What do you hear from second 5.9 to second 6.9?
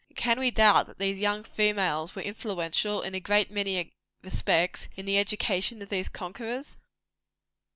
conquerors?